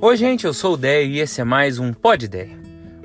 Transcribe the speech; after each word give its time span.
Oi, 0.00 0.16
gente, 0.16 0.44
eu 0.44 0.54
sou 0.54 0.74
o 0.74 0.76
Déio 0.76 1.10
e 1.10 1.18
esse 1.18 1.40
é 1.40 1.44
mais 1.44 1.80
um 1.80 1.92
Pod 1.92 2.24
Ideia. 2.24 2.56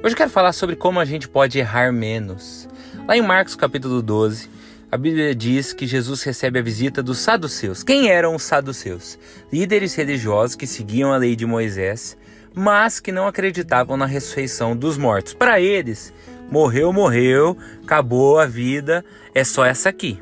Hoje 0.04 0.13
eu 0.13 0.15
quero 0.15 0.29
falar 0.29 0.54
sobre 0.54 0.76
como 0.76 0.99
a 0.99 1.05
gente 1.05 1.28
pode 1.28 1.58
errar 1.58 1.92
menos. 1.92 2.69
Lá 3.08 3.17
em 3.17 3.21
Marcos 3.21 3.55
capítulo 3.55 3.99
12, 3.99 4.47
a 4.92 4.96
Bíblia 4.96 5.33
diz 5.33 5.74
que 5.74 5.87
Jesus 5.87 6.21
recebe 6.21 6.60
a 6.60 6.62
visita 6.62 7.01
dos 7.01 7.17
saduceus. 7.17 7.81
Quem 7.81 8.12
eram 8.12 8.35
os 8.35 8.44
saduceus? 8.44 9.17
Líderes 9.51 9.96
religiosos 9.96 10.56
que 10.56 10.67
seguiam 10.67 11.12
a 11.12 11.17
lei 11.17 11.35
de 11.35 11.47
Moisés, 11.47 12.15
mas 12.53 12.99
que 12.99 13.12
não 13.12 13.25
acreditavam 13.25 13.97
na 13.97 14.05
ressurreição 14.05 14.78
dos 14.78 14.96
mortos. 14.96 15.33
Para 15.33 15.60
eles, 15.60 16.13
morreu, 16.52 16.94
morreu, 16.94 17.57
acabou 17.81 18.38
a 18.38 18.45
vida, 18.45 19.03
é 19.34 19.44
só 19.44 19.66
essa 19.66 19.89
aqui. 19.89 20.21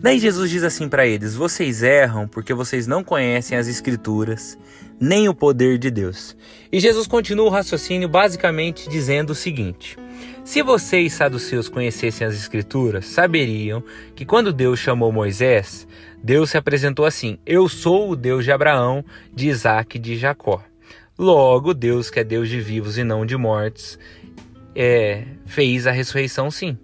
Daí 0.00 0.18
Jesus 0.18 0.50
diz 0.50 0.62
assim 0.62 0.88
para 0.88 1.06
eles: 1.06 1.34
Vocês 1.34 1.82
erram 1.82 2.28
porque 2.28 2.54
vocês 2.54 2.86
não 2.86 3.02
conhecem 3.02 3.58
as 3.58 3.66
Escrituras 3.66 4.56
nem 5.00 5.28
o 5.28 5.34
poder 5.34 5.78
de 5.78 5.90
Deus. 5.90 6.36
E 6.72 6.80
Jesus 6.80 7.06
continua 7.06 7.46
o 7.46 7.50
raciocínio 7.50 8.08
basicamente 8.08 8.88
dizendo 8.88 9.30
o 9.30 9.34
seguinte: 9.34 9.96
Se 10.44 10.62
vocês, 10.62 11.14
saduceus, 11.14 11.68
conhecessem 11.68 12.26
as 12.26 12.34
Escrituras, 12.34 13.06
saberiam 13.06 13.82
que 14.14 14.24
quando 14.24 14.52
Deus 14.52 14.78
chamou 14.78 15.10
Moisés, 15.10 15.86
Deus 16.22 16.50
se 16.50 16.56
apresentou 16.56 17.04
assim: 17.04 17.38
Eu 17.44 17.68
sou 17.68 18.10
o 18.10 18.16
Deus 18.16 18.44
de 18.44 18.52
Abraão, 18.52 19.04
de 19.34 19.48
Isaac 19.48 19.96
e 19.96 20.00
de 20.00 20.16
Jacó. 20.16 20.62
Logo, 21.18 21.74
Deus, 21.74 22.08
que 22.10 22.20
é 22.20 22.24
Deus 22.24 22.48
de 22.48 22.60
vivos 22.60 22.96
e 22.96 23.02
não 23.02 23.26
de 23.26 23.36
mortos, 23.36 23.98
é, 24.76 25.24
fez 25.44 25.88
a 25.88 25.90
ressurreição 25.90 26.48
sim. 26.48 26.78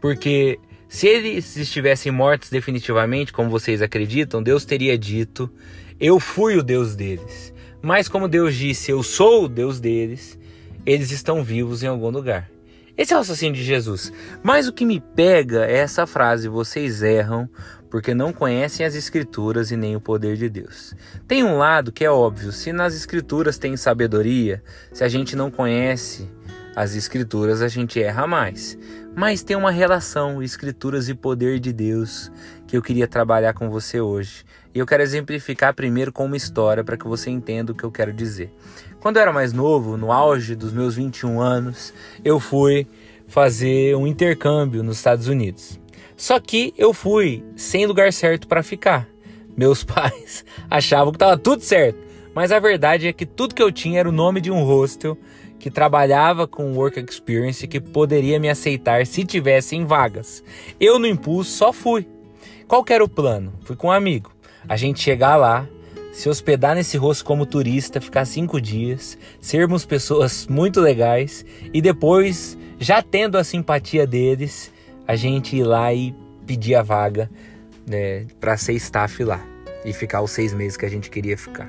Porque 0.00 0.58
se 0.88 1.08
eles 1.08 1.56
estivessem 1.56 2.12
mortos 2.12 2.48
definitivamente, 2.48 3.32
como 3.32 3.50
vocês 3.50 3.82
acreditam, 3.82 4.42
Deus 4.42 4.64
teria 4.64 4.96
dito: 4.96 5.50
Eu 5.98 6.20
fui 6.20 6.56
o 6.56 6.62
Deus 6.62 6.94
deles. 6.94 7.52
Mas 7.82 8.08
como 8.08 8.28
Deus 8.28 8.54
disse, 8.54 8.90
Eu 8.90 9.02
sou 9.02 9.44
o 9.44 9.48
Deus 9.48 9.80
deles, 9.80 10.38
eles 10.84 11.10
estão 11.10 11.42
vivos 11.42 11.82
em 11.82 11.86
algum 11.86 12.10
lugar. 12.10 12.50
Esse 12.96 13.12
é 13.12 13.16
o 13.16 13.18
raciocínio 13.18 13.54
de 13.54 13.62
Jesus. 13.62 14.12
Mas 14.42 14.66
o 14.66 14.72
que 14.72 14.86
me 14.86 15.00
pega 15.00 15.66
é 15.66 15.78
essa 15.78 16.06
frase: 16.06 16.48
Vocês 16.48 17.02
erram 17.02 17.48
porque 17.90 18.14
não 18.14 18.32
conhecem 18.32 18.84
as 18.84 18.94
Escrituras 18.94 19.70
e 19.70 19.76
nem 19.76 19.96
o 19.96 20.00
poder 20.00 20.36
de 20.36 20.48
Deus. 20.48 20.94
Tem 21.26 21.44
um 21.44 21.58
lado 21.58 21.92
que 21.92 22.04
é 22.04 22.10
óbvio: 22.10 22.52
se 22.52 22.72
nas 22.72 22.94
Escrituras 22.94 23.58
tem 23.58 23.76
sabedoria, 23.76 24.62
se 24.92 25.04
a 25.04 25.08
gente 25.08 25.36
não 25.36 25.50
conhece 25.50 26.28
as 26.76 26.94
Escrituras, 26.94 27.62
a 27.62 27.68
gente 27.68 28.02
erra 28.02 28.26
mais. 28.26 28.78
Mas 29.16 29.42
tem 29.42 29.56
uma 29.56 29.70
relação, 29.70 30.42
Escrituras 30.42 31.08
e 31.08 31.14
poder 31.14 31.58
de 31.58 31.72
Deus, 31.72 32.30
que 32.66 32.76
eu 32.76 32.82
queria 32.82 33.08
trabalhar 33.08 33.54
com 33.54 33.70
você 33.70 33.98
hoje. 33.98 34.44
E 34.74 34.78
eu 34.78 34.84
quero 34.84 35.02
exemplificar 35.02 35.74
primeiro 35.74 36.12
com 36.12 36.26
uma 36.26 36.36
história 36.36 36.84
para 36.84 36.98
que 36.98 37.08
você 37.08 37.30
entenda 37.30 37.72
o 37.72 37.74
que 37.74 37.82
eu 37.82 37.90
quero 37.90 38.12
dizer. 38.12 38.52
Quando 39.00 39.16
eu 39.16 39.22
era 39.22 39.32
mais 39.32 39.54
novo, 39.54 39.96
no 39.96 40.12
auge 40.12 40.54
dos 40.54 40.70
meus 40.70 40.94
21 40.96 41.40
anos, 41.40 41.94
eu 42.22 42.38
fui 42.38 42.86
fazer 43.26 43.96
um 43.96 44.06
intercâmbio 44.06 44.82
nos 44.82 44.98
Estados 44.98 45.28
Unidos. 45.28 45.80
Só 46.14 46.38
que 46.38 46.74
eu 46.76 46.92
fui 46.92 47.42
sem 47.56 47.86
lugar 47.86 48.12
certo 48.12 48.46
para 48.46 48.62
ficar. 48.62 49.08
Meus 49.56 49.82
pais 49.84 50.44
achavam 50.68 51.10
que 51.10 51.16
estava 51.16 51.38
tudo 51.38 51.62
certo, 51.62 51.98
mas 52.34 52.52
a 52.52 52.58
verdade 52.58 53.08
é 53.08 53.14
que 53.14 53.24
tudo 53.24 53.54
que 53.54 53.62
eu 53.62 53.72
tinha 53.72 54.00
era 54.00 54.08
o 54.08 54.12
nome 54.12 54.42
de 54.42 54.50
um 54.50 54.62
hostel 54.62 55.16
que 55.58 55.70
trabalhava 55.70 56.46
com 56.46 56.74
work 56.74 57.00
experience 57.00 57.66
que 57.66 57.80
poderia 57.80 58.38
me 58.38 58.48
aceitar 58.48 59.06
se 59.06 59.24
tivessem 59.24 59.84
vagas. 59.84 60.42
Eu 60.78 60.98
no 60.98 61.06
impulso 61.06 61.50
só 61.50 61.72
fui. 61.72 62.06
Qual 62.68 62.84
era 62.88 63.04
o 63.04 63.08
plano? 63.08 63.52
Fui 63.62 63.76
com 63.76 63.88
um 63.88 63.92
amigo. 63.92 64.32
A 64.68 64.76
gente 64.76 65.00
chegar 65.00 65.36
lá, 65.36 65.66
se 66.12 66.28
hospedar 66.28 66.74
nesse 66.74 66.96
rosto 66.96 67.24
como 67.24 67.46
turista, 67.46 68.00
ficar 68.00 68.24
cinco 68.24 68.60
dias, 68.60 69.16
sermos 69.40 69.84
pessoas 69.84 70.46
muito 70.46 70.80
legais 70.80 71.44
e 71.72 71.80
depois, 71.80 72.58
já 72.78 73.02
tendo 73.02 73.38
a 73.38 73.44
simpatia 73.44 74.06
deles, 74.06 74.72
a 75.06 75.14
gente 75.14 75.56
ir 75.56 75.64
lá 75.64 75.92
e 75.94 76.14
pedir 76.46 76.74
a 76.74 76.82
vaga 76.82 77.30
né, 77.86 78.26
para 78.40 78.56
ser 78.56 78.72
staff 78.74 79.22
lá 79.22 79.44
e 79.84 79.92
ficar 79.92 80.20
os 80.20 80.32
seis 80.32 80.52
meses 80.52 80.76
que 80.76 80.84
a 80.84 80.90
gente 80.90 81.08
queria 81.08 81.38
ficar. 81.38 81.68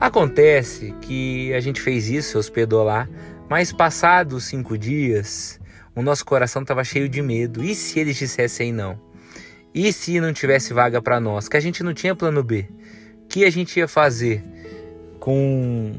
Acontece 0.00 0.94
que 1.02 1.52
a 1.52 1.60
gente 1.60 1.78
fez 1.78 2.08
isso, 2.08 2.38
hospedou 2.38 2.82
lá, 2.82 3.06
mas 3.50 3.70
passados 3.70 4.44
cinco 4.44 4.78
dias, 4.78 5.60
o 5.94 6.00
nosso 6.00 6.24
coração 6.24 6.62
estava 6.62 6.82
cheio 6.82 7.06
de 7.06 7.20
medo. 7.20 7.62
E 7.62 7.74
se 7.74 8.00
eles 8.00 8.16
dissessem 8.16 8.72
não? 8.72 8.98
E 9.74 9.92
se 9.92 10.18
não 10.18 10.32
tivesse 10.32 10.72
vaga 10.72 11.02
para 11.02 11.20
nós? 11.20 11.48
Que 11.48 11.56
a 11.58 11.60
gente 11.60 11.82
não 11.82 11.92
tinha 11.92 12.14
plano 12.14 12.42
B. 12.42 12.66
O 13.24 13.28
que 13.28 13.44
a 13.44 13.50
gente 13.50 13.78
ia 13.78 13.86
fazer 13.86 14.42
com 15.20 15.92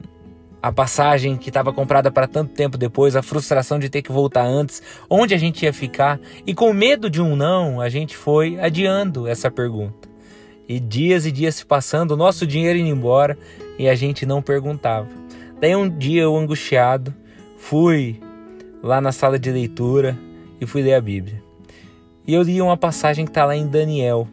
a 0.62 0.72
passagem 0.72 1.38
que 1.38 1.50
estava 1.50 1.72
comprada 1.72 2.12
para 2.12 2.28
tanto 2.28 2.54
tempo 2.54 2.78
depois, 2.78 3.16
a 3.16 3.22
frustração 3.22 3.78
de 3.78 3.90
ter 3.90 4.02
que 4.02 4.12
voltar 4.12 4.46
antes, 4.46 4.82
onde 5.10 5.34
a 5.34 5.38
gente 5.38 5.64
ia 5.64 5.74
ficar, 5.74 6.20
e 6.46 6.54
com 6.54 6.74
medo 6.74 7.10
de 7.10 7.22
um 7.22 7.36
não, 7.36 7.80
a 7.80 7.88
gente 7.88 8.18
foi 8.18 8.60
adiando 8.60 9.28
essa 9.28 9.50
pergunta. 9.50 10.10
E 10.68 10.80
dias 10.80 11.26
e 11.26 11.32
dias 11.32 11.56
se 11.56 11.66
passando, 11.66 12.12
o 12.12 12.18
nosso 12.18 12.46
dinheiro 12.48 12.80
indo 12.80 12.90
embora 12.90 13.38
e 13.82 13.90
a 13.90 13.96
gente 13.96 14.28
não 14.28 14.44
perguntava. 14.44 15.10
Daí 15.60 15.76
um 15.76 15.90
dia 15.90 16.22
eu 16.22 16.38
angustiado, 16.38 17.12
fui 17.58 18.22
lá 18.84 19.02
na 19.02 19.12
sala 19.12 19.40
de 19.40 19.52
leitura 19.52 20.16
e 20.60 20.68
fui 20.68 20.84
ler 20.84 20.94
a 20.94 21.02
Bíblia. 21.02 21.42
E 22.28 22.36
eu 22.36 22.44
li 22.44 22.62
uma 22.62 22.78
passagem 22.78 23.26
que 23.26 23.32
está 23.32 23.44
lá 23.44 23.56
em 23.56 23.66
Daniel, 23.66 24.28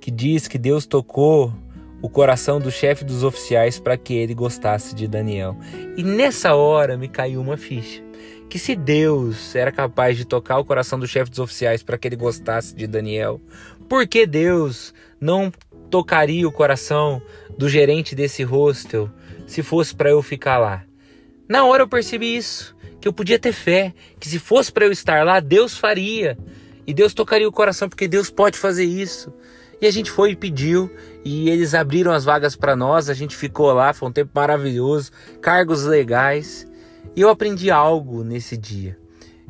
que 0.00 0.08
diz 0.08 0.46
que 0.46 0.56
Deus 0.56 0.86
tocou 0.86 1.52
o 2.00 2.08
coração 2.08 2.60
do 2.60 2.70
chefe 2.70 3.04
dos 3.04 3.24
oficiais 3.24 3.80
para 3.80 3.96
que 3.96 4.14
ele 4.14 4.34
gostasse 4.34 4.94
de 4.94 5.08
Daniel. 5.08 5.56
E 5.96 6.04
nessa 6.04 6.54
hora 6.54 6.96
me 6.96 7.08
caiu 7.08 7.40
uma 7.40 7.56
ficha. 7.56 8.00
Que 8.48 8.56
se 8.56 8.76
Deus 8.76 9.56
era 9.56 9.72
capaz 9.72 10.16
de 10.16 10.24
tocar 10.24 10.58
o 10.58 10.64
coração 10.64 10.96
do 10.96 11.08
chefe 11.08 11.28
dos 11.28 11.40
oficiais 11.40 11.82
para 11.82 11.98
que 11.98 12.06
ele 12.06 12.14
gostasse 12.14 12.72
de 12.72 12.86
Daniel, 12.86 13.40
por 13.88 14.06
que 14.06 14.24
Deus 14.28 14.94
não 15.20 15.50
tocaria 15.90 16.46
o 16.46 16.52
coração 16.52 17.20
do 17.56 17.68
gerente 17.68 18.14
desse 18.14 18.42
hostel 18.42 19.10
se 19.46 19.62
fosse 19.62 19.94
para 19.94 20.10
eu 20.10 20.22
ficar 20.22 20.58
lá? 20.58 20.84
Na 21.48 21.64
hora 21.64 21.82
eu 21.82 21.88
percebi 21.88 22.36
isso, 22.36 22.76
que 23.00 23.06
eu 23.06 23.12
podia 23.12 23.38
ter 23.38 23.52
fé, 23.52 23.94
que 24.18 24.28
se 24.28 24.38
fosse 24.38 24.72
para 24.72 24.84
eu 24.84 24.92
estar 24.92 25.24
lá, 25.24 25.38
Deus 25.38 25.78
faria. 25.78 26.36
E 26.86 26.92
Deus 26.94 27.14
tocaria 27.14 27.48
o 27.48 27.52
coração 27.52 27.88
porque 27.88 28.08
Deus 28.08 28.30
pode 28.30 28.58
fazer 28.58 28.84
isso. 28.84 29.32
E 29.80 29.86
a 29.86 29.90
gente 29.90 30.10
foi 30.10 30.30
e 30.30 30.36
pediu, 30.36 30.90
e 31.24 31.50
eles 31.50 31.74
abriram 31.74 32.12
as 32.12 32.24
vagas 32.24 32.56
para 32.56 32.74
nós, 32.74 33.10
a 33.10 33.14
gente 33.14 33.36
ficou 33.36 33.72
lá, 33.72 33.92
foi 33.92 34.08
um 34.08 34.12
tempo 34.12 34.30
maravilhoso, 34.34 35.10
cargos 35.42 35.84
legais. 35.84 36.66
E 37.14 37.20
eu 37.20 37.28
aprendi 37.28 37.70
algo 37.70 38.24
nesse 38.24 38.56
dia, 38.56 38.98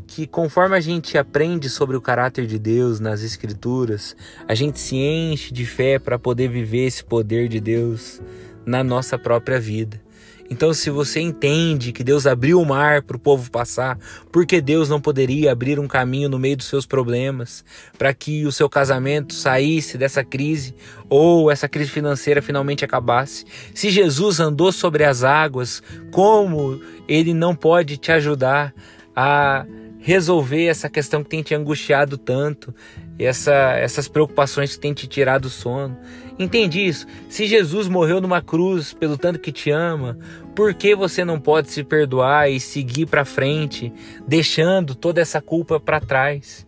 que 0.06 0.26
conforme 0.26 0.76
a 0.76 0.80
gente 0.80 1.18
aprende 1.18 1.68
sobre 1.68 1.96
o 1.96 2.00
caráter 2.00 2.46
de 2.46 2.58
Deus 2.58 3.00
nas 3.00 3.22
escrituras, 3.22 4.16
a 4.46 4.54
gente 4.54 4.78
se 4.78 4.96
enche 4.96 5.52
de 5.52 5.66
fé 5.66 5.98
para 5.98 6.18
poder 6.18 6.48
viver 6.48 6.86
esse 6.86 7.04
poder 7.04 7.48
de 7.48 7.60
Deus 7.60 8.20
na 8.64 8.84
nossa 8.84 9.18
própria 9.18 9.58
vida. 9.58 10.00
Então, 10.48 10.72
se 10.72 10.90
você 10.90 11.20
entende 11.20 11.92
que 11.92 12.04
Deus 12.04 12.26
abriu 12.26 12.60
o 12.60 12.64
mar 12.64 13.02
para 13.02 13.16
o 13.16 13.20
povo 13.20 13.50
passar, 13.50 13.98
porque 14.30 14.60
Deus 14.60 14.88
não 14.88 15.00
poderia 15.00 15.50
abrir 15.50 15.78
um 15.80 15.88
caminho 15.88 16.28
no 16.28 16.38
meio 16.38 16.56
dos 16.56 16.66
seus 16.66 16.86
problemas, 16.86 17.64
para 17.98 18.14
que 18.14 18.46
o 18.46 18.52
seu 18.52 18.68
casamento 18.68 19.34
saísse 19.34 19.98
dessa 19.98 20.22
crise 20.22 20.74
ou 21.08 21.50
essa 21.50 21.68
crise 21.68 21.90
financeira 21.90 22.40
finalmente 22.40 22.84
acabasse? 22.84 23.44
Se 23.74 23.90
Jesus 23.90 24.38
andou 24.38 24.70
sobre 24.70 25.02
as 25.02 25.24
águas, 25.24 25.82
como 26.12 26.80
ele 27.08 27.34
não 27.34 27.54
pode 27.54 27.96
te 27.96 28.12
ajudar 28.12 28.72
a 29.16 29.66
resolver 30.06 30.66
essa 30.66 30.88
questão 30.88 31.24
que 31.24 31.30
tem 31.30 31.42
te 31.42 31.52
angustiado 31.52 32.16
tanto, 32.16 32.72
essa, 33.18 33.72
essas 33.72 34.06
preocupações 34.06 34.72
que 34.72 34.80
tem 34.80 34.94
te 34.94 35.08
tirado 35.08 35.46
o 35.46 35.50
sono. 35.50 35.98
Entende 36.38 36.86
isso? 36.86 37.08
Se 37.28 37.44
Jesus 37.44 37.88
morreu 37.88 38.20
numa 38.20 38.40
cruz 38.40 38.92
pelo 38.92 39.18
tanto 39.18 39.40
que 39.40 39.50
te 39.50 39.68
ama, 39.72 40.16
por 40.54 40.72
que 40.74 40.94
você 40.94 41.24
não 41.24 41.40
pode 41.40 41.72
se 41.72 41.82
perdoar 41.82 42.48
e 42.48 42.60
seguir 42.60 43.06
para 43.06 43.24
frente, 43.24 43.92
deixando 44.28 44.94
toda 44.94 45.20
essa 45.20 45.40
culpa 45.40 45.80
para 45.80 45.98
trás? 45.98 46.64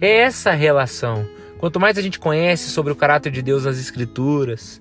É 0.00 0.18
essa 0.18 0.52
relação. 0.52 1.28
Quanto 1.58 1.80
mais 1.80 1.98
a 1.98 2.02
gente 2.02 2.20
conhece 2.20 2.70
sobre 2.70 2.92
o 2.92 2.96
caráter 2.96 3.32
de 3.32 3.42
Deus 3.42 3.64
nas 3.64 3.80
Escrituras, 3.80 4.80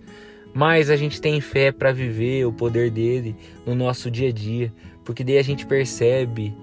mais 0.54 0.92
a 0.92 0.96
gente 0.96 1.20
tem 1.20 1.42
fé 1.42 1.72
para 1.72 1.92
viver 1.92 2.46
o 2.46 2.54
poder 2.54 2.92
dele 2.92 3.36
no 3.66 3.74
nosso 3.74 4.12
dia 4.12 4.30
a 4.30 4.32
dia, 4.32 4.72
porque 5.04 5.24
daí 5.24 5.40
a 5.40 5.44
gente 5.44 5.66
percebe 5.66 6.54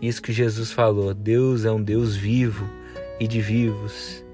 isso 0.00 0.22
que 0.22 0.32
Jesus 0.32 0.72
falou: 0.72 1.14
Deus 1.14 1.64
é 1.64 1.72
um 1.72 1.82
Deus 1.82 2.16
vivo 2.16 2.68
e 3.18 3.26
de 3.26 3.40
vivos. 3.40 4.24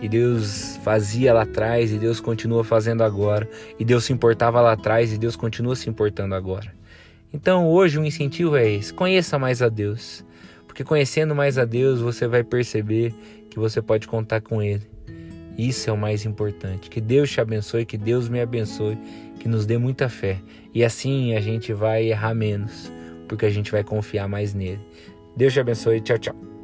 E 0.00 0.08
Deus 0.08 0.78
fazia 0.84 1.32
lá 1.32 1.42
atrás, 1.42 1.90
e 1.90 1.98
Deus 1.98 2.20
continua 2.20 2.62
fazendo 2.62 3.02
agora. 3.02 3.48
E 3.78 3.84
Deus 3.84 4.04
se 4.04 4.12
importava 4.12 4.60
lá 4.60 4.72
atrás, 4.72 5.12
e 5.12 5.16
Deus 5.16 5.36
continua 5.36 5.74
se 5.74 5.88
importando 5.88 6.34
agora. 6.34 6.74
Então 7.32 7.66
hoje 7.68 7.98
o 7.98 8.02
um 8.02 8.04
incentivo 8.04 8.56
é 8.56 8.70
esse: 8.70 8.92
conheça 8.92 9.38
mais 9.38 9.62
a 9.62 9.68
Deus. 9.68 10.24
Porque 10.66 10.84
conhecendo 10.84 11.34
mais 11.34 11.56
a 11.56 11.64
Deus, 11.64 12.00
você 12.02 12.28
vai 12.28 12.44
perceber 12.44 13.14
que 13.48 13.58
você 13.58 13.80
pode 13.80 14.06
contar 14.06 14.42
com 14.42 14.62
Ele. 14.62 14.82
Isso 15.56 15.88
é 15.88 15.92
o 15.92 15.96
mais 15.96 16.26
importante. 16.26 16.90
Que 16.90 17.00
Deus 17.00 17.30
te 17.30 17.40
abençoe, 17.40 17.86
que 17.86 17.96
Deus 17.96 18.28
me 18.28 18.42
abençoe, 18.42 18.98
que 19.40 19.48
nos 19.48 19.64
dê 19.64 19.78
muita 19.78 20.10
fé. 20.10 20.38
E 20.74 20.84
assim 20.84 21.34
a 21.34 21.40
gente 21.40 21.72
vai 21.72 22.04
errar 22.04 22.34
menos 22.34 22.92
porque 23.26 23.46
a 23.46 23.50
gente 23.50 23.70
vai 23.70 23.84
confiar 23.84 24.28
mais 24.28 24.54
nele. 24.54 24.80
Deus 25.36 25.52
te 25.52 25.60
abençoe. 25.60 26.00
Tchau, 26.00 26.18
tchau. 26.18 26.55